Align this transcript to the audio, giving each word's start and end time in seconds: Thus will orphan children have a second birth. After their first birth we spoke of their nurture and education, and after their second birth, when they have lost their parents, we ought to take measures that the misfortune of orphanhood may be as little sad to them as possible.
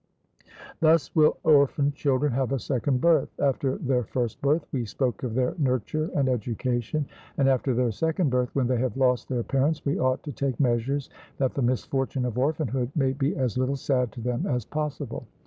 Thus 0.79 1.13
will 1.15 1.37
orphan 1.43 1.91
children 1.91 2.31
have 2.33 2.51
a 2.51 2.57
second 2.59 3.01
birth. 3.01 3.29
After 3.39 3.77
their 3.77 4.03
first 4.03 4.41
birth 4.41 4.65
we 4.71 4.83
spoke 4.83 5.21
of 5.21 5.35
their 5.35 5.53
nurture 5.59 6.09
and 6.15 6.27
education, 6.27 7.05
and 7.37 7.47
after 7.47 7.75
their 7.75 7.91
second 7.91 8.31
birth, 8.31 8.49
when 8.55 8.65
they 8.65 8.79
have 8.79 8.97
lost 8.97 9.29
their 9.29 9.43
parents, 9.43 9.85
we 9.85 9.99
ought 9.99 10.23
to 10.23 10.31
take 10.31 10.59
measures 10.59 11.11
that 11.37 11.53
the 11.53 11.61
misfortune 11.61 12.25
of 12.25 12.39
orphanhood 12.39 12.89
may 12.95 13.13
be 13.13 13.35
as 13.35 13.59
little 13.59 13.75
sad 13.77 14.11
to 14.13 14.21
them 14.21 14.47
as 14.47 14.65
possible. 14.65 15.27